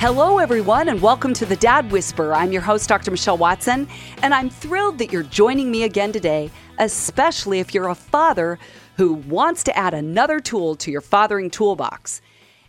[0.00, 2.32] Hello, everyone, and welcome to the Dad Whisperer.
[2.32, 3.10] I'm your host, Dr.
[3.10, 3.88] Michelle Watson,
[4.22, 8.60] and I'm thrilled that you're joining me again today, especially if you're a father
[8.96, 12.20] who wants to add another tool to your fathering toolbox.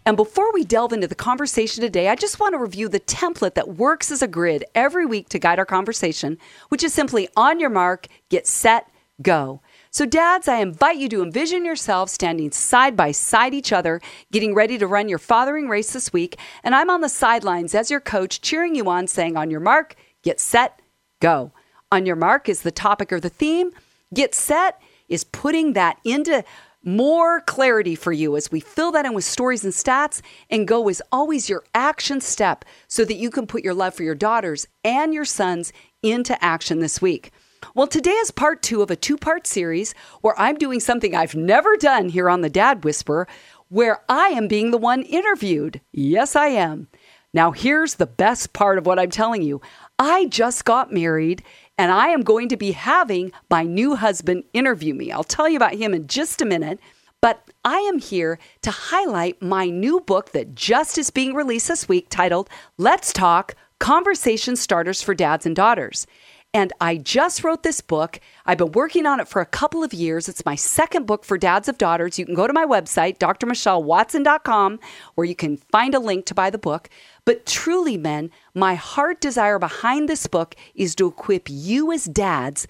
[0.07, 3.53] And before we delve into the conversation today, I just want to review the template
[3.53, 7.59] that works as a grid every week to guide our conversation, which is simply on
[7.59, 8.89] your mark, get set,
[9.21, 9.61] go.
[9.91, 14.53] So, dads, I invite you to envision yourselves standing side by side each other, getting
[14.53, 16.37] ready to run your fathering race this week.
[16.63, 19.95] And I'm on the sidelines as your coach, cheering you on, saying, On your mark,
[20.21, 20.79] get set,
[21.19, 21.51] go.
[21.91, 23.71] On your mark is the topic or the theme.
[24.13, 26.43] Get set is putting that into
[26.83, 30.21] more clarity for you as we fill that in with stories and stats.
[30.51, 34.03] And go is always your action step so that you can put your love for
[34.03, 37.31] your daughters and your sons into action this week.
[37.75, 41.35] Well, today is part two of a two part series where I'm doing something I've
[41.35, 43.27] never done here on the Dad Whisperer,
[43.69, 45.81] where I am being the one interviewed.
[45.91, 46.87] Yes, I am.
[47.33, 49.61] Now, here's the best part of what I'm telling you
[49.99, 51.43] I just got married
[51.77, 55.11] and I am going to be having my new husband interview me.
[55.11, 56.79] I'll tell you about him in just a minute.
[57.21, 61.89] But I am here to highlight my new book that just is being released this
[61.89, 66.07] week titled Let's Talk Conversation Starters for Dads and Daughters.
[66.51, 68.19] And I just wrote this book.
[68.43, 70.27] I've been working on it for a couple of years.
[70.27, 72.17] It's my second book for dads of daughters.
[72.17, 74.79] You can go to my website, drmichellewatson.com,
[75.13, 76.89] where you can find a link to buy the book.
[77.23, 82.65] But truly, men, my heart desire behind this book is to equip you as dads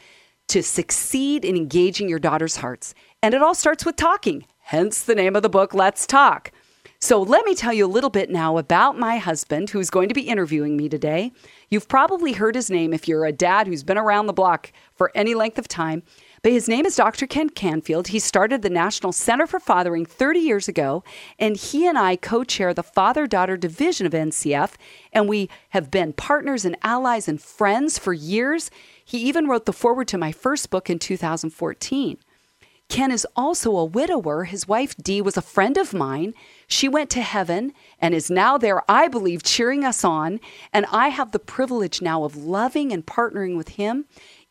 [0.49, 2.93] to succeed in engaging your daughter's hearts.
[3.23, 6.51] And it all starts with talking, hence the name of the book, Let's Talk.
[7.01, 10.13] So let me tell you a little bit now about my husband who's going to
[10.13, 11.31] be interviewing me today.
[11.69, 15.09] You've probably heard his name if you're a dad who's been around the block for
[15.15, 16.03] any length of time.
[16.41, 17.25] But his name is Dr.
[17.25, 18.09] Ken Canfield.
[18.09, 21.05] He started the National Center for Fathering 30 years ago,
[21.39, 24.73] and he and I co chair the father daughter division of NCF,
[25.13, 28.69] and we have been partners and allies and friends for years.
[29.03, 32.17] He even wrote the foreword to my first book in 2014.
[32.89, 34.45] Ken is also a widower.
[34.45, 36.33] His wife, Dee, was a friend of mine.
[36.67, 40.39] She went to heaven and is now there, I believe, cheering us on.
[40.73, 44.05] And I have the privilege now of loving and partnering with him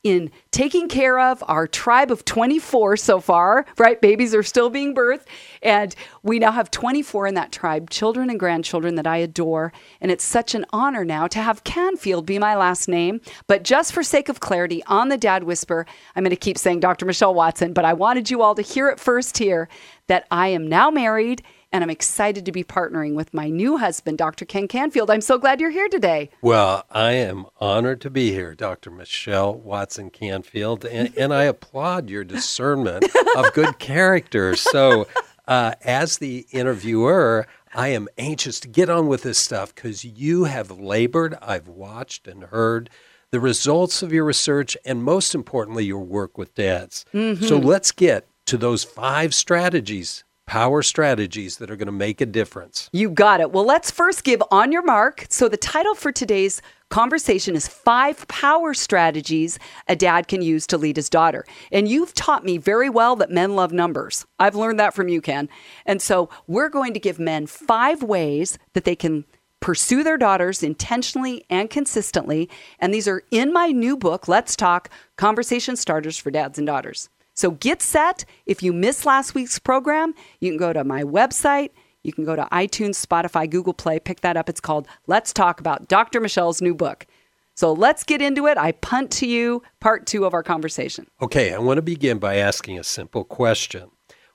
[0.05, 4.01] in taking care of our tribe of 24 so far, right?
[4.01, 5.27] Babies are still being birthed.
[5.63, 9.73] And we now have 24 in that tribe, children and grandchildren that I adore.
[10.01, 13.21] And it's such an honor now to have Canfield be my last name.
[13.49, 16.81] But just for sake of clarity, on the Dad Whisperer, I'm going to keep saying
[16.81, 17.05] Dr.
[17.05, 19.69] Michelle Watson, but I wanted you all to hear it first here
[20.07, 21.43] that I am now married
[21.73, 24.45] and I'm excited to be partnering with my new husband, Dr.
[24.45, 25.11] Ken Canfield.
[25.11, 26.31] I'm so glad you're here today.
[26.41, 28.91] Well, I am honored to be here, Dr.
[28.91, 33.05] Michelle Watson Canfield, and, and I applaud your discernment
[33.37, 34.57] of good character.
[34.57, 35.07] So,
[35.47, 40.45] uh, as the interviewer, I am anxious to get on with this stuff because you
[40.45, 42.89] have labored, I've watched and heard
[43.31, 47.05] the results of your research, and most importantly, your work with dads.
[47.13, 47.45] Mm-hmm.
[47.45, 52.27] So, let's get to those five strategies power strategies that are going to make a
[52.27, 52.89] difference.
[52.91, 53.53] You got it.
[53.53, 55.27] Well, let's first give on your mark.
[55.29, 59.59] So, the title for today's conversation is Five Power Strategies
[59.89, 61.45] a Dad Can Use to Lead His Daughter.
[61.71, 64.27] And you've taught me very well that men love numbers.
[64.39, 65.51] I've learned that from you, Ken.
[65.85, 69.27] And so, we're going to give men five ways that they can
[69.61, 72.49] pursue their daughters intentionally and consistently.
[72.79, 77.11] And these are in my new book, Let's Talk Conversation Starters for Dads and Daughters.
[77.39, 78.25] So get set.
[78.47, 81.71] If you missed last week's program, you can go to my website.
[82.03, 84.49] You can go to iTunes, Spotify, Google Play, pick that up.
[84.49, 86.21] It's called Let's Talk About Dr.
[86.21, 87.07] Michelle's new book.
[87.55, 88.59] So let's get into it.
[88.59, 91.07] I punt to you part two of our conversation.
[91.23, 93.93] Okay, I want to begin by asking a simple question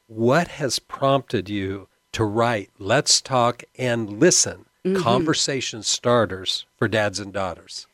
[0.07, 5.03] What has prompted you to write Let's Talk and Listen mm-hmm.
[5.03, 7.85] Conversation Starters for Dads and Daughters?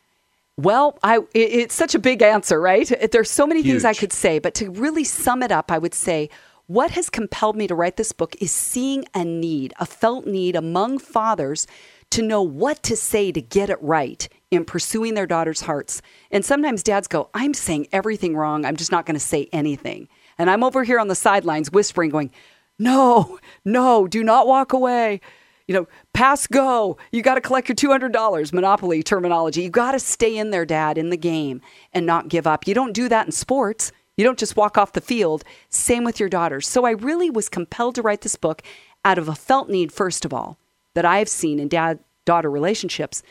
[0.59, 2.91] Well, I, it, it's such a big answer, right?
[3.13, 3.71] There's so many Huge.
[3.71, 6.29] things I could say, but to really sum it up, I would say
[6.67, 10.57] what has compelled me to write this book is seeing a need, a felt need
[10.57, 11.65] among fathers
[12.09, 16.01] to know what to say to get it right in pursuing their daughters' hearts.
[16.29, 18.65] And sometimes dads go, I'm saying everything wrong.
[18.65, 20.09] I'm just not going to say anything.
[20.38, 22.31] And I'm over here on the sidelines whispering, going,
[22.77, 25.21] No, no, do not walk away
[25.69, 26.98] you know, pass go.
[27.12, 29.62] You got to collect your $200, monopoly terminology.
[29.62, 31.62] You got to stay in there, dad, in the game
[31.94, 32.68] and not give up.
[32.68, 33.92] You don't do that in sports.
[34.18, 35.44] You don't just walk off the field.
[35.69, 36.68] Same with your daughters.
[36.68, 38.63] So I really was compelled to write this book
[39.06, 40.57] out of a felt need, first of all,
[40.95, 43.21] that I've seen in dad daughter relationships.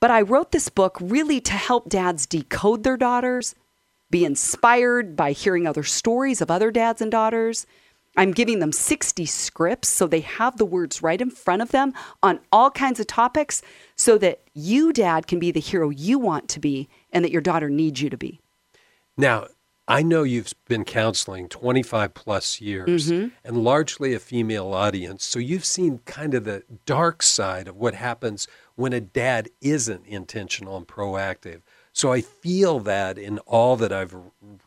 [0.00, 3.54] But I wrote this book really to help dads decode their daughters,
[4.10, 7.66] be inspired by hearing other stories of other dads and daughters,
[8.16, 11.94] I'm giving them 60 scripts so they have the words right in front of them
[12.22, 13.62] on all kinds of topics
[13.96, 17.40] so that you, dad, can be the hero you want to be and that your
[17.40, 18.38] daughter needs you to be.
[19.16, 19.46] Now,
[19.88, 23.28] I know you've been counseling 25 plus years Mm-hmm.
[23.44, 25.24] and largely a female audience.
[25.24, 30.06] So you've seen kind of the dark side of what happens when a dad isn't
[30.06, 31.62] intentional and proactive.
[31.92, 34.14] So I feel that in all that I've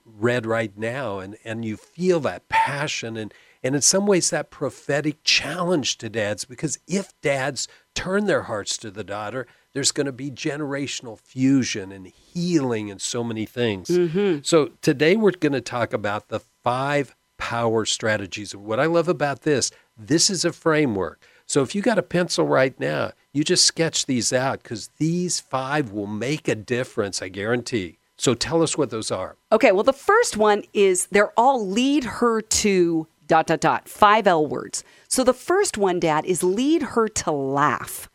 [0.06, 3.33] read right now and, and you feel that passion and,
[3.63, 8.77] and in some ways that prophetic challenge to dads because if dads turn their hearts
[8.77, 13.89] to the daughter, there's going to be generational fusion and healing and so many things.
[13.89, 14.39] Mm-hmm.
[14.44, 18.54] So today we're going to talk about the five power strategies.
[18.54, 21.22] And what I love about this, this is a framework.
[21.45, 25.39] So if you got a pencil right now, you just sketch these out because these
[25.39, 27.97] five will make a difference, I guarantee.
[28.18, 29.36] So tell us what those are.
[29.51, 34.27] Okay, well, the first one is they're all lead her to dot, dot, dot, five
[34.27, 34.83] L words.
[35.07, 38.09] So the first one, Dad, is lead her to laugh.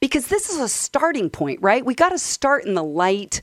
[0.00, 1.84] Because this is a starting point, right?
[1.84, 3.40] We got to start in the light,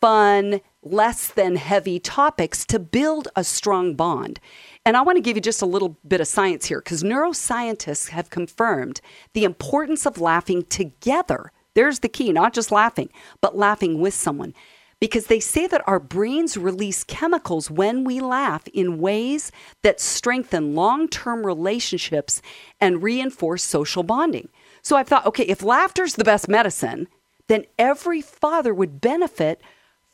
[0.00, 4.38] fun, less than heavy topics to build a strong bond.
[4.86, 8.10] And I want to give you just a little bit of science here because neuroscientists
[8.10, 9.00] have confirmed
[9.32, 11.50] the importance of laughing together.
[11.74, 13.08] There's the key, not just laughing,
[13.40, 14.54] but laughing with someone.
[15.00, 19.50] Because they say that our brains release chemicals when we laugh in ways
[19.82, 22.40] that strengthen long term relationships
[22.80, 24.48] and reinforce social bonding.
[24.82, 27.08] So I thought, okay, if laughter's the best medicine,
[27.48, 29.60] then every father would benefit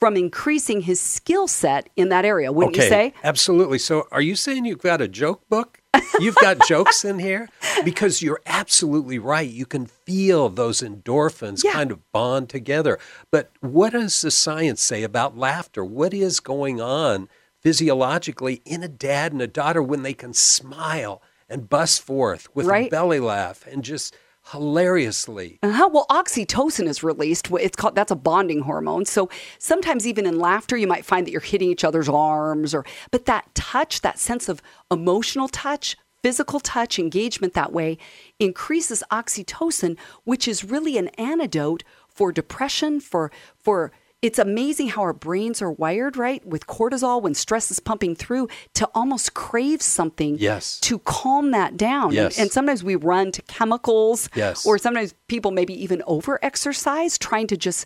[0.02, 3.14] from increasing his skill set in that area, wouldn't you say?
[3.22, 3.78] Absolutely.
[3.78, 5.80] So are you saying you've got a joke book?
[6.18, 7.48] You've got jokes in here?
[7.84, 9.48] Because you're absolutely right.
[9.48, 11.70] You can feel those endorphins Yeah.
[11.74, 12.98] kind of bond together.
[13.30, 15.84] But what does the science say about laughter?
[15.84, 17.28] What is going on
[17.60, 22.68] physiologically in a dad and a daughter when they can smile and bust forth with
[22.68, 24.16] a belly laugh and just
[24.52, 25.58] hilariously?
[25.62, 25.88] Uh-huh.
[25.92, 27.50] Well, oxytocin is released.
[27.50, 29.04] It's called that's a bonding hormone.
[29.04, 29.28] So
[29.58, 33.24] sometimes even in laughter, you might find that you're hitting each other's arms, or but
[33.26, 37.98] that touch, that sense of emotional touch, physical touch, engagement that way
[38.38, 43.90] increases oxytocin, which is really an antidote for depression, for for
[44.22, 46.44] it's amazing how our brains are wired, right?
[46.46, 50.78] With cortisol, when stress is pumping through, to almost crave something Yes.
[50.80, 52.04] to calm that down.
[52.06, 52.38] And- Yes.
[52.38, 54.64] and sometimes we run to chemicals Yes.
[54.64, 57.84] or sometimes people maybe even over exercise trying to just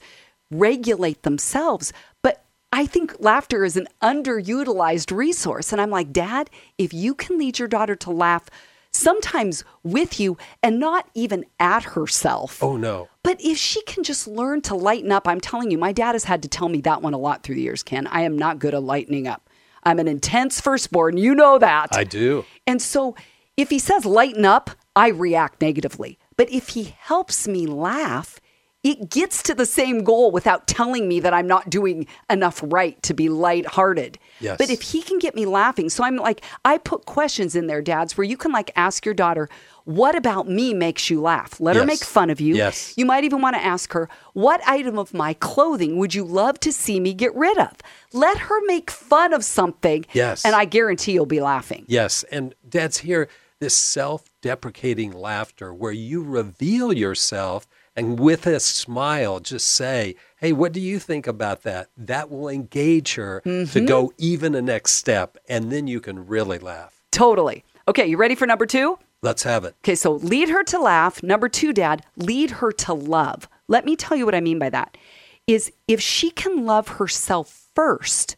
[0.50, 1.92] regulate themselves
[2.22, 6.48] but i think laughter is an underutilized resource and i'm like dad
[6.78, 8.44] if you can lead your daughter to laugh
[8.96, 13.08] sometimes with you and not even at herself Oh, no.
[13.22, 16.24] but if she can just learn to lighten up, I'm telling you, my dad has
[16.24, 18.06] had to tell me that one a lot through the years, Ken.
[18.06, 19.48] I am not good at lightening up.
[19.84, 21.16] I'm an intense firstborn.
[21.16, 21.88] You know that.
[21.96, 22.44] I do.
[22.66, 23.14] And so
[23.56, 26.18] if he says lighten up, I react negatively.
[26.36, 28.40] But if he helps me laugh,
[28.86, 33.02] it gets to the same goal without telling me that I'm not doing enough right
[33.02, 34.16] to be lighthearted.
[34.38, 34.58] Yes.
[34.58, 37.82] But if he can get me laughing, so I'm like, I put questions in there,
[37.82, 39.48] dads, where you can like ask your daughter,
[39.84, 41.60] what about me makes you laugh?
[41.60, 42.54] Let her make fun of you.
[42.54, 42.94] Yes.
[42.96, 46.60] You might even want to ask her, what item of my clothing would you love
[46.60, 47.72] to see me get rid of?
[48.12, 50.06] Let her make fun of something.
[50.12, 50.44] Yes.
[50.44, 51.84] And I guarantee you'll be laughing.
[51.88, 53.28] Yes, and dads here
[53.58, 57.66] this self-deprecating laughter where you reveal yourself
[57.96, 62.48] and with a smile just say, "Hey, what do you think about that?" That will
[62.48, 63.86] engage her to mm-hmm.
[63.86, 67.02] go even a next step and then you can really laugh.
[67.10, 67.64] Totally.
[67.88, 68.98] Okay, you ready for number two?
[69.22, 69.74] Let's have it.
[69.82, 71.22] Okay, so lead her to laugh.
[71.22, 73.48] Number two, dad, lead her to love.
[73.68, 74.96] Let me tell you what I mean by that.
[75.46, 78.36] Is if she can love herself first,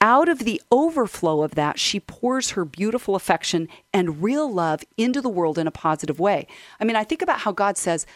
[0.00, 5.20] out of the overflow of that, she pours her beautiful affection and real love into
[5.20, 6.46] the world in a positive way.
[6.78, 8.06] I mean, I think about how God says,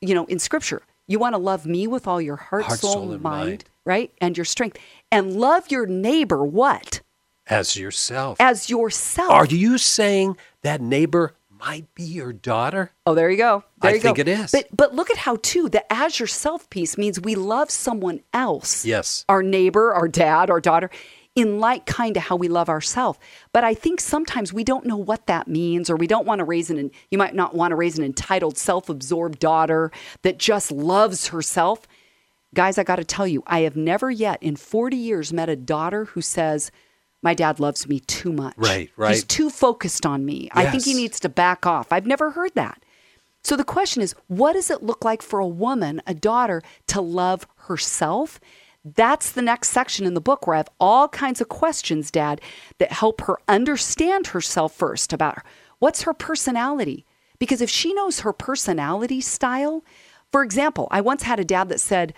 [0.00, 2.92] you know, in scripture, you want to love me with all your heart, Heart, soul,
[2.92, 3.64] soul, and mind, mind.
[3.84, 4.12] right?
[4.20, 4.78] And your strength.
[5.10, 7.00] And love your neighbor what?
[7.46, 8.36] As yourself.
[8.40, 9.30] As yourself.
[9.32, 12.92] Are you saying that neighbor might be your daughter?
[13.06, 13.64] Oh, there you go.
[13.80, 14.20] There I you think go.
[14.20, 14.50] it is.
[14.52, 18.84] But but look at how too the as yourself piece means we love someone else.
[18.84, 19.24] Yes.
[19.28, 20.90] Our neighbor, our dad, our daughter,
[21.34, 23.18] in like kind of how we love ourselves.
[23.52, 26.44] But I think sometimes we don't know what that means, or we don't want to
[26.44, 29.92] raise an you might not want to raise an entitled, self-absorbed daughter
[30.22, 31.86] that just loves herself.
[32.54, 35.56] Guys, I got to tell you, I have never yet in 40 years met a
[35.56, 36.70] daughter who says,
[37.22, 38.54] My dad loves me too much.
[38.56, 40.48] Right, He's too focused on me.
[40.52, 41.92] I think he needs to back off.
[41.92, 42.82] I've never heard that.
[43.44, 47.00] So the question is, what does it look like for a woman, a daughter, to
[47.00, 48.40] love herself?
[48.84, 52.40] That's the next section in the book where I have all kinds of questions, Dad,
[52.78, 55.38] that help her understand herself first about
[55.78, 57.04] what's her personality.
[57.38, 59.84] Because if she knows her personality style,
[60.32, 62.14] for example, I once had a dad that said,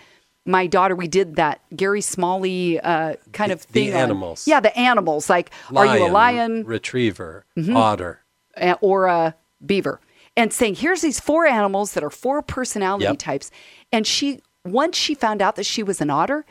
[0.47, 3.91] my daughter, we did that Gary Smalley uh, kind The- of thing.
[3.91, 4.47] the on- animals.
[4.49, 5.29] yeah, the animals.
[5.29, 6.63] Like, are you a lion?
[6.63, 6.69] Mm-hmm.
[6.69, 8.21] retriever, otter?
[8.61, 10.01] uh, or a beaver
[10.37, 13.19] and saying here's these four animals that are four personality Yep.
[13.19, 13.51] types
[13.93, 16.45] and she once she found out that she was an otter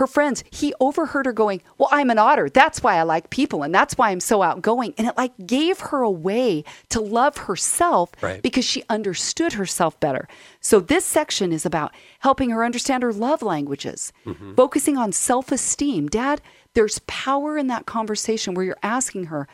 [0.00, 2.48] her friends he overheard her going well i'm an otter.
[2.48, 4.94] That's why i like people and that's why i'm so outgoing.
[4.96, 8.40] And it like gave her a way to love herself Right.
[8.42, 10.26] because she understood herself better.
[10.60, 14.54] So this section is about helping her understand her love languages mm-hmm.
[14.54, 16.08] focusing on self-esteem.
[16.08, 16.40] Dad
[16.74, 19.46] there's power in that conversation where you're asking her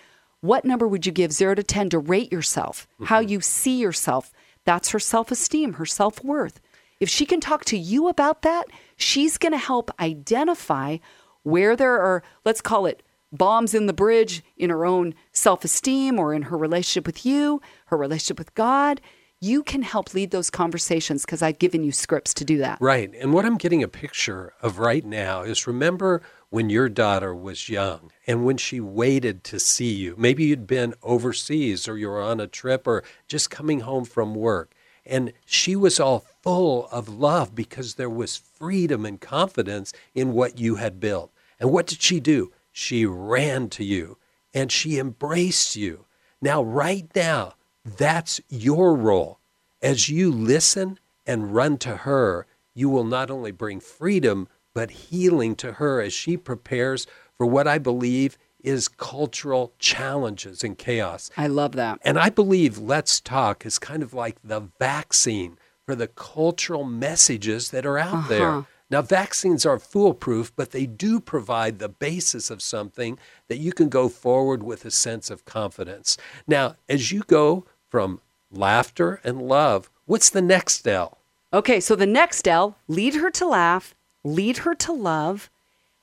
[0.42, 2.86] what number would you give 0 to 10 to rate yourself?
[3.06, 3.30] How mm-hmm.
[3.30, 4.32] you see yourself?
[4.64, 6.60] That's her self-esteem her self-worth
[7.00, 10.98] if she can talk to you about that she's going to help identify
[11.42, 16.32] where there are let's call it bombs in the bridge in her own self-esteem or
[16.32, 19.00] in her relationship with you her relationship with god
[19.40, 23.12] you can help lead those conversations because i've given you scripts to do that Right.
[23.20, 27.68] And what I'm getting a picture of right now is remember when your daughter was
[27.68, 30.14] young and when she waited to see you.
[30.16, 34.34] Maybe you'd been overseas or you were on a trip or just coming home from
[34.34, 34.72] work.
[35.06, 40.58] And she was all full of love because there was freedom and confidence in what
[40.58, 41.32] you had built.
[41.60, 42.52] And what did she do?
[42.72, 44.18] She ran to you
[44.52, 46.06] and she embraced you.
[46.40, 49.38] Now, right now, that's your role.
[49.82, 55.56] As you listen and run to her, you will not only bring freedom, but healing
[55.56, 61.30] to her as she prepares for what I believe is cultural challenges and chaos.
[61.36, 65.94] i love that And I believe Let's Talk is kind of like the vaccine for
[65.94, 68.28] the cultural messages that are out uh-huh.
[68.28, 68.64] there.
[68.88, 73.88] Now, vaccines are foolproof, but they do provide the basis of something that you can
[73.88, 76.16] go forward with a sense of confidence.
[76.46, 78.20] Now, as you go from
[78.50, 81.18] laughter and love, what's the next L?
[81.52, 85.50] Okay, so the next L, lead her to laugh, lead her to love.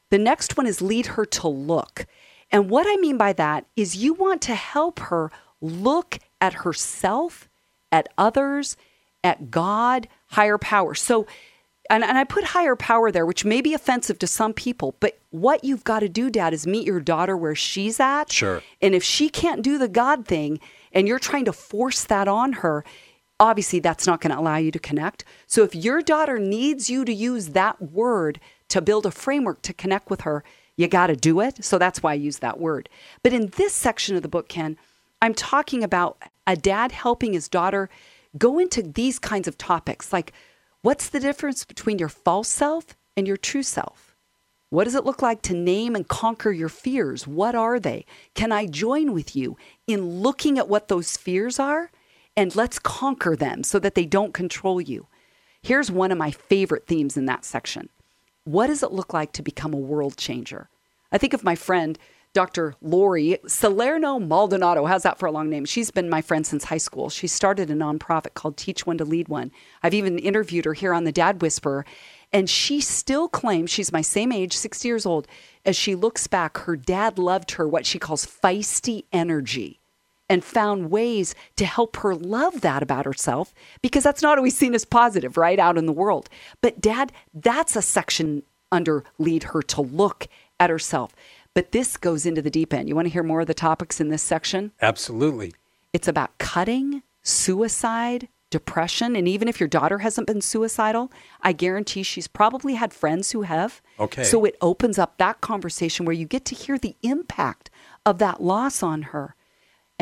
[0.09, 2.05] The next one is lead her to look.
[2.53, 7.49] And what I mean by that is you want to help her look at herself,
[7.91, 8.77] at others,
[9.23, 10.93] at God, higher power.
[10.93, 11.25] So,
[11.89, 15.17] and, and I put higher power there, which may be offensive to some people, but
[15.31, 18.31] what you've got to do, Dad, is meet your daughter where she's at.
[18.31, 18.61] Sure.
[18.81, 20.59] And if she can't do the God thing
[20.91, 22.85] and you're trying to force that on her,
[23.39, 25.25] obviously that's not going to allow you to connect.
[25.47, 29.73] So if your daughter needs you to use that word to build a framework to
[29.73, 30.43] connect with her,
[30.77, 31.63] you got to do it.
[31.63, 32.89] So that's why I use that word.
[33.21, 34.77] But in this section of the book, Ken,
[35.21, 37.89] I'm talking about a dad helping his daughter
[38.37, 40.33] go into these kinds of topics like
[40.81, 44.15] what's the difference between your false self and your true self?
[44.69, 47.27] What does it look like to name and conquer your fears?
[47.27, 48.07] What are they?
[48.33, 51.91] Can I join with you in looking at what those fears are?
[52.35, 55.05] And let's conquer them so that they don't control you.
[55.61, 57.89] Here's one of my favorite themes in that section.
[58.45, 60.69] What does it look like to become a world changer?
[61.11, 61.97] I think of my friend,
[62.33, 62.73] Dr.
[62.81, 64.85] Lori Salerno Maldonado.
[64.85, 65.65] How's that for a long name?
[65.65, 67.09] She's been my friend since high school.
[67.09, 69.51] She started a nonprofit called Teach One to Lead One.
[69.81, 71.85] I've even interviewed her here on the Dad Whisperer.
[72.33, 75.27] And she still claims she's my same age, 60 years old.
[75.65, 79.79] As she looks back, her dad loved her, what she calls feisty energy,
[80.33, 84.73] and found ways to help her love that about herself because that's not always seen
[84.73, 86.27] as positive, right, out in the world.
[86.59, 90.27] But, dad, that's a section under lead her to look
[90.59, 91.15] at herself.
[91.53, 92.89] But this goes into the deep end.
[92.89, 94.71] You want to hear more of the topics in this section?
[94.81, 95.53] Absolutely.
[95.93, 99.15] It's about cutting, suicide, depression.
[99.15, 101.11] And even if your daughter hasn't been suicidal,
[101.43, 103.83] I guarantee she's probably had friends who have.
[103.99, 104.23] Okay.
[104.23, 107.69] So it opens up that conversation where you get to hear the impact
[108.03, 109.35] of that loss on her.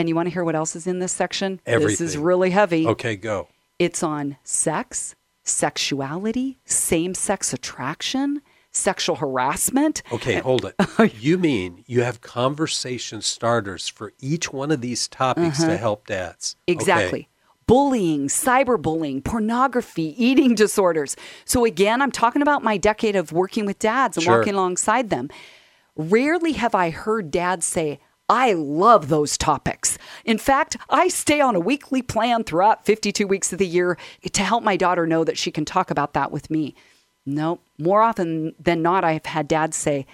[0.02, 1.62] And you want to hear what else is in this section?
[1.64, 2.88] This is really heavy.
[2.88, 3.50] Okay, go.
[3.78, 8.42] It's on sex, sexuality, same sex attraction,
[8.72, 10.02] sexual harassment.
[10.12, 10.74] Okay, hold it.
[10.98, 15.78] Oh, you mean you have conversation starters for each one of these topics to uh-huh.
[15.78, 16.56] help dads?
[16.68, 16.74] Okay.
[16.74, 17.30] Exactly.
[17.68, 21.16] Bullying, cyberbullying, pornography, eating disorders.
[21.46, 24.40] So, again, I'm talking about my decade of working with dads and Sure.
[24.40, 25.30] walking alongside them.
[25.96, 28.00] Rarely have I heard dads say,
[28.32, 29.98] I love those topics.
[30.24, 33.98] In fact, I stay on a weekly plan throughout 52 weeks of the year
[34.32, 36.74] to help my daughter know that she can talk about that with me.
[37.26, 40.06] No, more often than not, I've had dads say,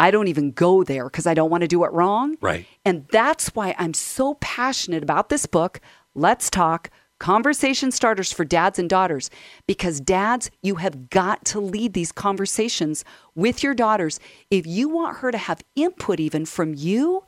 [0.00, 2.38] I don't even go there because I don't want to do it wrong.
[2.40, 2.66] Right.
[2.86, 5.82] And that's why I'm so passionate about this book,
[6.14, 9.28] Let's Talk Conversation starters for dads and daughters
[9.66, 13.04] because dads, you have got to lead these conversations
[13.34, 14.18] with your daughters.
[14.50, 17.24] If you want her to have input even from you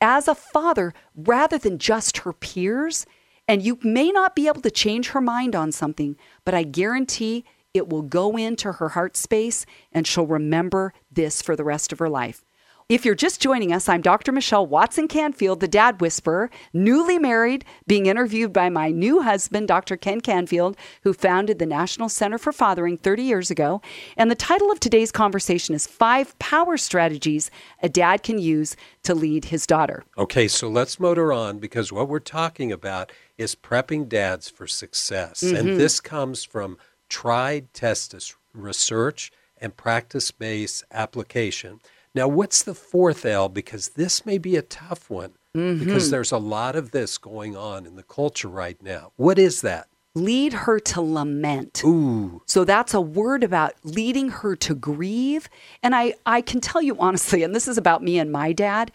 [0.00, 3.06] as a father rather than just her peers,
[3.46, 7.44] and you may not be able to change her mind on something, but I guarantee
[7.74, 11.98] it will go into her heart space and she'll remember this for the rest of
[11.98, 12.44] her life.
[12.88, 14.32] If you're just joining us, I'm Dr.
[14.32, 19.98] Michelle Watson Canfield, the dad whisperer, newly married, being interviewed by my new husband, Dr.
[19.98, 23.82] Ken Canfield, who founded the National Center for Fathering 30 years ago.
[24.16, 27.50] And the title of today's conversation is Five Power Strategies
[27.82, 30.02] a Dad Can Use to Lead His Daughter.
[30.16, 35.42] Okay, so let's motor on because what we're talking about is prepping dads for success.
[35.42, 35.56] Mm-hmm.
[35.56, 36.78] And this comes from
[37.10, 41.80] tried, tested research and practice based application.
[42.18, 43.48] Now, what's the fourth L?
[43.48, 45.78] Because this may be a tough one mm-hmm.
[45.78, 49.12] because there's a lot of this going on in the culture right now.
[49.14, 49.86] What is that?
[50.16, 51.80] Lead her to lament.
[51.84, 52.42] Ooh.
[52.44, 55.48] So that's a word about leading her to grieve.
[55.80, 58.90] And I, I can tell you honestly, and this is about me and my dad,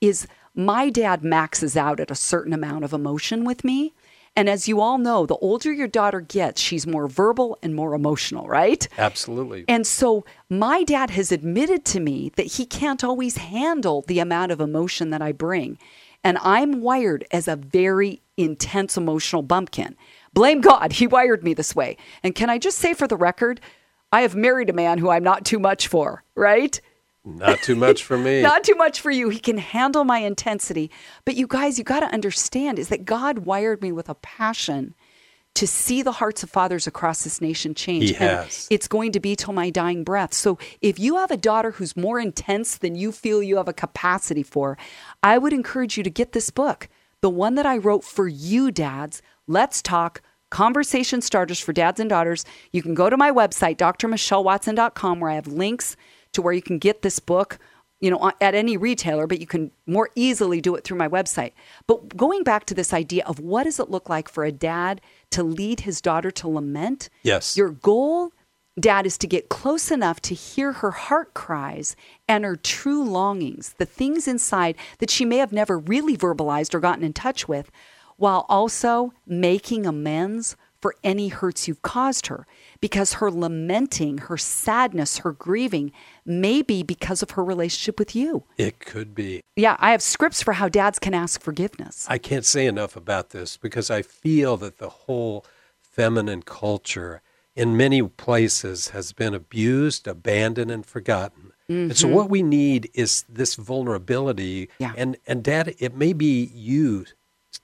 [0.00, 3.92] is my dad maxes out at a certain amount of emotion with me.
[4.34, 7.94] And as you all know, the older your daughter gets, she's more verbal and more
[7.94, 8.88] emotional, right?
[8.96, 9.64] Absolutely.
[9.68, 14.50] And so my dad has admitted to me that he can't always handle the amount
[14.52, 15.78] of emotion that I bring.
[16.24, 19.96] And I'm wired as a very intense emotional bumpkin.
[20.32, 21.98] Blame God, he wired me this way.
[22.22, 23.60] And can I just say for the record,
[24.12, 26.80] I have married a man who I'm not too much for, right?
[27.24, 28.42] Not too much for me.
[28.42, 29.28] Not too much for you.
[29.28, 30.90] He can handle my intensity.
[31.24, 34.94] But you guys, you got to understand is that God wired me with a passion
[35.54, 38.08] to see the hearts of fathers across this nation change.
[38.08, 38.66] He has.
[38.70, 40.32] And it's going to be till my dying breath.
[40.32, 43.74] So if you have a daughter who's more intense than you feel you have a
[43.74, 44.78] capacity for,
[45.22, 46.88] I would encourage you to get this book,
[47.20, 49.20] the one that I wrote for you, dads.
[49.46, 50.22] Let's talk.
[50.50, 52.44] Conversation starters for dads and daughters.
[52.72, 55.96] You can go to my website, drmichellewatson.com, where I have links
[56.32, 57.58] to where you can get this book
[58.02, 61.52] you know at any retailer but you can more easily do it through my website.
[61.86, 65.00] But going back to this idea of what does it look like for a dad
[65.30, 67.08] to lead his daughter to lament?
[67.22, 67.56] Yes.
[67.56, 68.32] Your goal
[68.78, 71.94] dad is to get close enough to hear her heart cries
[72.26, 76.80] and her true longings the things inside that she may have never really verbalized or
[76.80, 77.70] gotten in touch with
[78.16, 82.46] while also making amends for any hurts you've caused her
[82.80, 85.92] because her lamenting, her sadness, her grieving
[86.26, 88.42] may be because of her relationship with you.
[88.58, 89.42] It could be.
[89.56, 92.04] Yeah, I have scripts for how dads can ask forgiveness.
[92.10, 95.46] I can't say enough about this because I feel that the whole
[95.80, 97.22] feminine culture
[97.54, 101.52] in many places has been abused, abandoned, and forgotten.
[101.70, 101.90] Mm-hmm.
[101.90, 104.68] And so what we need is this vulnerability.
[104.78, 104.94] Yeah.
[104.96, 107.06] And and dad, it may be you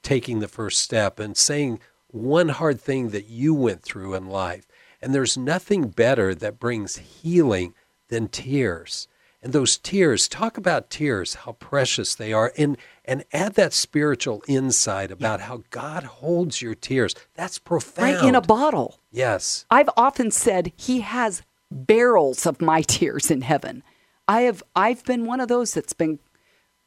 [0.03, 4.67] taking the first step and saying one hard thing that you went through in life
[5.01, 7.75] and there's nothing better that brings healing
[8.09, 9.07] than tears.
[9.41, 14.43] And those tears, talk about tears, how precious they are, and, and add that spiritual
[14.49, 15.47] insight about yeah.
[15.47, 17.15] how God holds your tears.
[17.35, 18.17] That's profound.
[18.17, 18.99] Right in a bottle.
[19.13, 19.65] Yes.
[19.71, 23.85] I've often said He has barrels of my tears in heaven.
[24.27, 26.19] I have I've been one of those that's been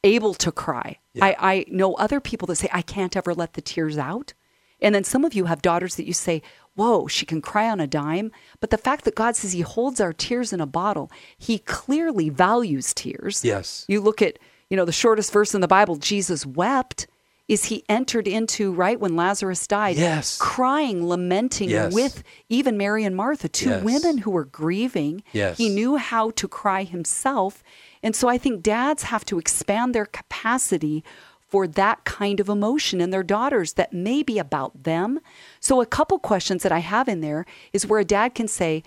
[0.04, 0.98] able to cry.
[1.14, 1.26] Yeah.
[1.26, 4.34] I, I know other people that say I can't ever let the tears out.
[4.82, 6.42] And then some of you have daughters that you say,
[6.76, 8.32] whoa, she can cry on a dime.
[8.60, 12.30] But the fact that God says He holds our tears in a bottle, He clearly
[12.30, 13.44] values tears.
[13.44, 13.86] Yes.
[13.88, 14.40] You look at,
[14.70, 17.08] you know, the shortest verse in the Bible, Jesus wept.
[17.48, 19.98] Is he entered into right when Lazarus died?
[19.98, 20.38] Yes.
[20.38, 21.94] Crying, lamenting yes.
[21.94, 23.84] with even Mary and Martha, two yes.
[23.84, 25.22] women who were grieving.
[25.34, 25.58] Yes.
[25.58, 27.62] He knew how to cry himself.
[28.02, 31.04] And so I think dads have to expand their capacity
[31.52, 35.20] for that kind of emotion in their daughters that may be about them.
[35.60, 38.84] So, a couple questions that I have in there is where a dad can say,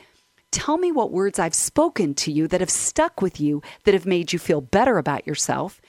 [0.51, 4.07] Tell me what words I've spoken to you that have stuck with you, that have
[4.07, 5.81] made you feel better about yourself.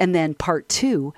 [0.00, 1.14] And then part two,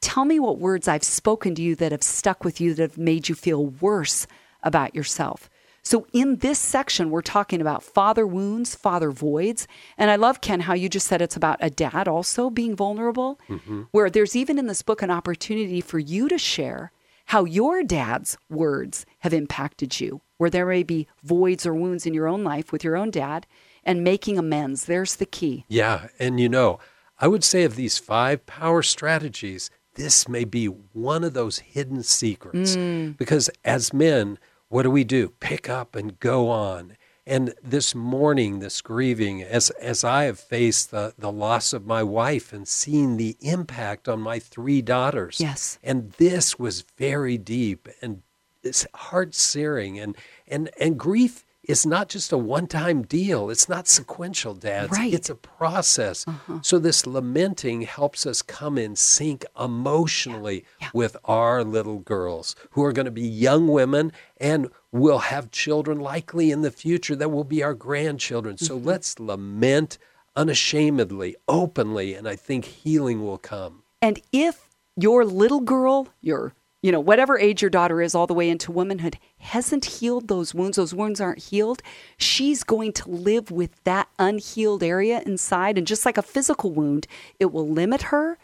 [0.00, 2.98] tell me what words I've spoken to you that have stuck with you, that have
[2.98, 4.26] made you feel worse
[4.62, 5.50] about yourself.
[5.82, 9.66] So, in this section, we're talking about father wounds, father voids.
[9.96, 13.40] And I love, Ken, how you just said it's about a dad also being vulnerable,
[13.48, 13.82] mm-hmm.
[13.90, 16.92] where there's even in this book an opportunity for you to share
[17.26, 22.12] how your dad's words have impacted you, where there may be voids or wounds in
[22.12, 23.46] your own life with your own dad,
[23.84, 24.84] and making amends.
[24.84, 25.64] There's the key.
[25.68, 26.08] Yeah.
[26.18, 26.78] And you know,
[27.18, 32.02] I would say of these five power strategies, this may be one of those hidden
[32.02, 32.76] secrets.
[32.76, 33.16] Mm.
[33.16, 34.38] Because as men,
[34.70, 35.34] what do we do?
[35.40, 36.96] Pick up and go on.
[37.26, 42.02] And this mourning, this grieving, as, as I have faced the, the loss of my
[42.02, 45.38] wife and seen the impact on my three daughters.
[45.38, 45.78] Yes.
[45.82, 48.22] And this was very deep and
[48.62, 53.50] it's heart searing and and and grief is not just a one-time deal.
[53.50, 54.92] It's not sequential, dads.
[54.92, 55.14] Right.
[55.14, 56.26] It's a process.
[56.26, 56.58] Uh-huh.
[56.62, 62.92] So this lamenting helps us come in sync emotionally with our little girls who are
[62.92, 67.44] going to be young women and will have children likely in the future that will
[67.44, 68.58] be our grandchildren.
[68.58, 68.88] So mm-hmm.
[68.88, 69.98] let's lament
[70.36, 73.82] unashamedly, openly, and I think healing will come.
[74.02, 78.34] And if your little girl, your you know, whatever age your daughter is all the
[78.34, 81.82] way into womanhood, hasn't healed those wounds, those wounds aren't healed,
[82.16, 85.76] she's going to live with that unhealed area inside.
[85.76, 87.06] And just like a physical wound,
[87.38, 88.38] it will limit her.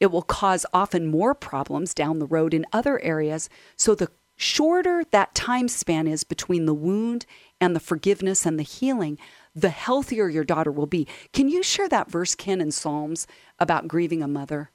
[0.00, 3.48] It will cause often more problems down the road in other areas.
[3.76, 7.26] So the shorter that time span is between the wound
[7.60, 9.18] and the forgiveness and the healing,
[9.54, 11.06] the healthier your daughter will be.
[11.32, 13.26] Can you share that verse, Ken, in Psalms
[13.58, 14.70] about grieving a mother?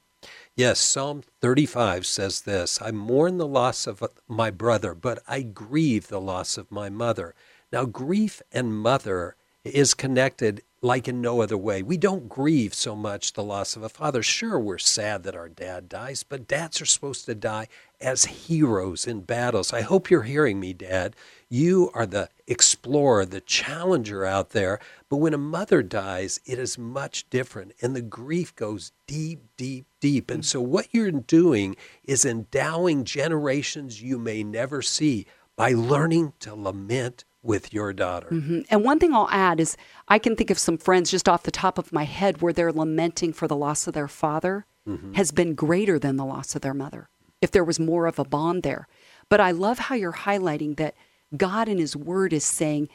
[0.56, 6.06] Yes, Psalm 35 says this I mourn the loss of my brother, but I grieve
[6.06, 7.34] the loss of my mother.
[7.72, 11.82] Now, grief and mother is connected like in no other way.
[11.82, 14.22] We don't grieve so much the loss of a father.
[14.22, 17.68] Sure, we're sad that our dad dies, but dads are supposed to die
[18.02, 19.72] as heroes in battles.
[19.72, 21.16] I hope you're hearing me, Dad.
[21.48, 24.78] You are the explorer, the challenger out there.
[25.08, 27.72] But when a mother dies, it is much different.
[27.80, 30.30] And the grief goes deep, deep, deep.
[30.30, 35.24] And so, what you're doing is endowing generations you may never see
[35.56, 38.28] by learning to lament with your daughter.
[38.30, 38.60] Mm-hmm.
[38.70, 39.76] And one thing I'll add is
[40.08, 42.72] I can think of some friends just off the top of my head where they're
[42.72, 44.66] lamenting for the loss of their father
[45.14, 47.08] has been greater than the loss of their mother,
[47.40, 48.86] if there was more of a bond there.
[49.30, 50.94] But I love how you're highlighting that
[51.34, 52.90] God in His Word is saying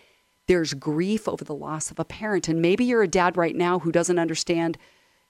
[0.48, 2.48] there's grief over the loss of a parent.
[2.48, 4.78] And maybe you're a dad right now who doesn't understand,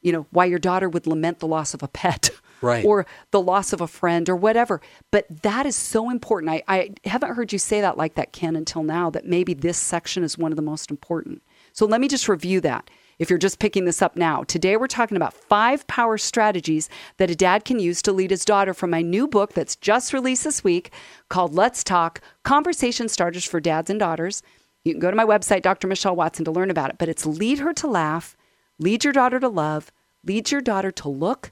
[0.02, 2.30] you know, why your daughter would lament the loss of a pet.
[2.62, 2.84] Right.
[2.84, 4.82] Or the loss of a friend or whatever.
[5.12, 6.52] But that is so important.
[6.52, 9.78] I, I haven't heard you say that like that, Ken, until now, that maybe this
[9.78, 11.42] section is one of the most important.
[11.74, 12.90] So let me just review that.
[13.20, 17.30] If you're just picking this up now, today we're talking about five power strategies that
[17.30, 20.46] a dad can use to lead his daughter from my new book that's just released
[20.46, 20.94] this week
[21.28, 24.42] called Let's Talk Conversation Starters for Dads and Daughters.
[24.86, 25.88] You can go to my website, Dr.
[25.88, 26.98] Michelle Watson, to learn about it.
[26.98, 28.38] But it's lead her to laugh,
[28.80, 29.92] lead your daughter to love,
[30.24, 31.52] lead your daughter to look,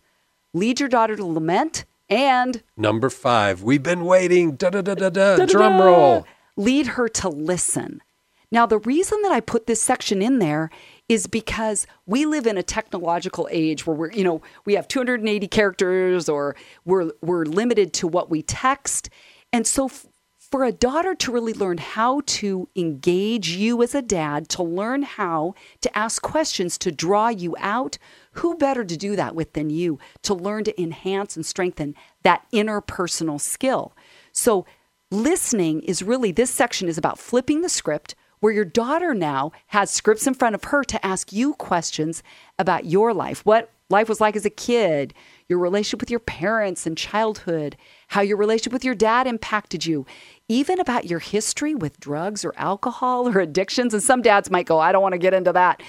[0.53, 4.55] lead your daughter to lament, and Number five, we've been waiting.
[4.55, 5.45] Da da da da da.
[5.45, 6.25] Drum roll.
[6.55, 8.01] lead her to listen.
[8.49, 10.69] Now, the reason that I put this section in there
[11.09, 15.47] is because we live in a technological age where we're, you know, we have 280
[15.49, 16.55] characters or
[16.85, 19.09] we're we're limited to what we text.
[19.51, 20.05] And so f-
[20.39, 25.03] for a daughter to really learn how to engage you as a dad, to learn
[25.03, 27.97] how to ask questions, to draw you out,
[28.37, 32.45] who better to do that with than you to learn to enhance and strengthen that
[32.53, 33.93] interpersonal skill?
[34.31, 34.65] So,
[35.09, 39.89] listening is really this section is about flipping the script where your daughter now has
[39.89, 42.21] scripts in front of her to ask you questions
[42.59, 43.45] about your life.
[43.45, 45.13] What life was like as a kid,
[45.47, 47.77] your relationship with your parents and childhood,
[48.09, 50.05] how your relationship with your dad impacted you,
[50.47, 53.93] even about your history with drugs or alcohol or addictions.
[53.93, 55.81] And some dads might go, I don't want to get into that.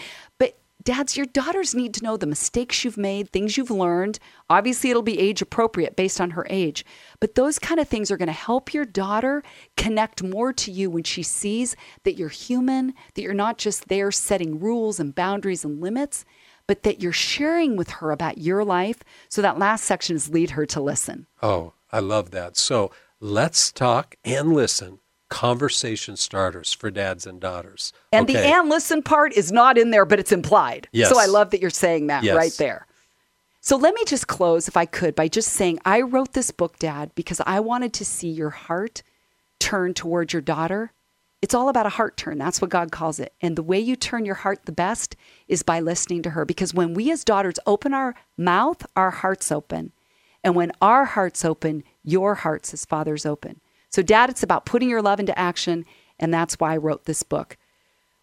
[0.89, 4.19] Dads, your daughters need to know the mistakes you've made, things you've learned.
[4.49, 6.83] Obviously, it'll be age appropriate based on her age.
[7.21, 9.43] But those kind of things are going to help your daughter
[9.77, 14.11] connect more to you when she sees that you're human, that you're not just there
[14.11, 16.25] setting rules and boundaries and limits,
[16.67, 19.01] but that you're sharing with her about your life.
[19.29, 21.27] So that last section is lead her to listen.
[21.43, 22.57] Oh, I love that.
[22.57, 25.01] So let's talk and listen.
[25.29, 27.93] Conversation starters for dads and daughters.
[28.13, 30.89] And the and listen part is not in there, but it's implied.
[30.93, 31.11] Yes.
[31.11, 32.37] So I love that you're saying that Yes.
[32.37, 32.87] right there.
[33.61, 36.79] So let me just close, if I could, by just saying I wrote this book,
[36.79, 39.03] Dad, because I wanted to see your heart
[39.59, 40.93] turn toward your daughter.
[41.43, 42.39] It's all about a heart turn.
[42.39, 43.33] That's what God calls it.
[43.41, 45.15] And the way you turn your heart the best
[45.47, 46.45] is by listening to her.
[46.45, 49.93] Because when we as daughters open our mouth, our hearts open.
[50.43, 53.61] And when our hearts open, your hearts as fathers open.
[53.91, 55.85] So, Dad, it's about putting your love into action.
[56.19, 57.57] And that's why I wrote this book.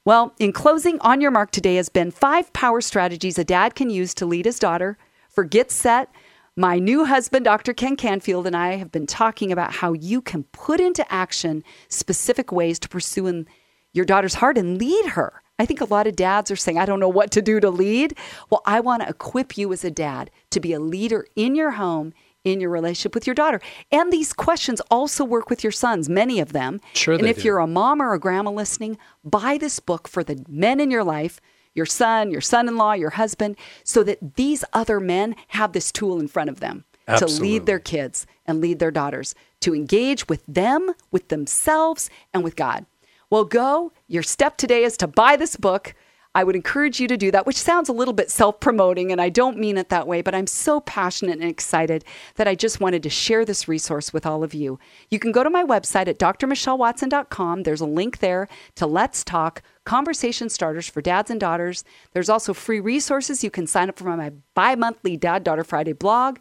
[0.03, 3.89] Well, in closing, on your mark today has been five power strategies a dad can
[3.89, 4.97] use to lead his daughter.
[5.29, 6.09] For Get Set,
[6.55, 7.73] my new husband, Dr.
[7.73, 12.51] Ken Canfield, and I have been talking about how you can put into action specific
[12.51, 13.47] ways to pursue in
[13.93, 15.41] your daughter's heart and lead her.
[15.57, 17.69] I think a lot of dads are saying, I don't know what to do to
[17.69, 18.17] lead.
[18.49, 21.71] Well, I want to equip you as a dad to be a leader in your
[21.71, 22.13] home,
[22.45, 23.59] in your relationship with your daughter.
[23.91, 26.79] And these questions also work with your sons, many of them.
[26.93, 27.43] Sure and if do.
[27.43, 31.03] you're a mom or a grandma listening, buy this book for the men in your
[31.03, 31.41] life,
[31.73, 35.91] your son, your son in law, your husband, so that these other men have this
[35.91, 36.85] tool in front of them.
[37.07, 37.37] Absolutely.
[37.37, 42.43] to lead their kids and lead their daughters, to engage with them, with themselves, and
[42.43, 42.87] with God.
[43.29, 43.91] Well, go.
[44.07, 45.93] Your step today is to buy this book.
[46.35, 49.21] I would encourage you to do that, which sounds a little bit self promoting, and
[49.21, 52.03] I don't mean it that way, but I'm so passionate and excited
[52.35, 54.77] that I just wanted to share this resource with all of you.
[55.09, 57.63] You can go to my website at drmichellewatson.com.
[57.63, 61.85] There's a link there to Let's Talk conversation starters for dads and daughters.
[62.11, 63.43] There's also free resources.
[63.43, 66.39] You can sign up for my bi monthly Dad Daughter Friday blog.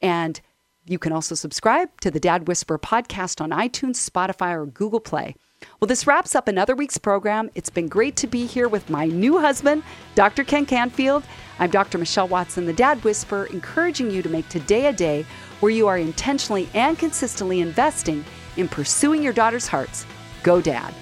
[0.00, 0.40] And
[0.86, 5.34] you can also subscribe to the Dad Whisperer podcast on iTunes, Spotify, or Google Play.
[5.84, 7.50] Well, this wraps up another week's program.
[7.54, 9.82] It's been great to be here with my new husband,
[10.14, 10.42] Dr.
[10.42, 11.24] Ken Canfield.
[11.58, 11.98] I'm Dr.
[11.98, 15.26] Michelle Watson, the Dad Whisperer, encouraging you to make today a day
[15.60, 18.24] where you are intentionally and consistently investing
[18.56, 20.06] in pursuing your daughter's hearts.
[20.42, 20.94] Go, Dad.